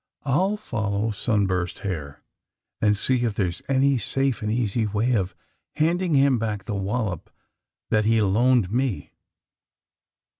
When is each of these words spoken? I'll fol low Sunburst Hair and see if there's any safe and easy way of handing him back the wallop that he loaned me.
I'll 0.25 0.57
fol 0.57 0.93
low 0.99 1.11
Sunburst 1.11 1.77
Hair 1.85 2.23
and 2.81 2.97
see 2.97 3.23
if 3.23 3.35
there's 3.35 3.61
any 3.69 3.99
safe 3.99 4.41
and 4.41 4.51
easy 4.51 4.87
way 4.87 5.13
of 5.13 5.35
handing 5.75 6.15
him 6.15 6.39
back 6.39 6.65
the 6.65 6.73
wallop 6.73 7.29
that 7.91 8.05
he 8.05 8.19
loaned 8.19 8.71
me. 8.71 9.11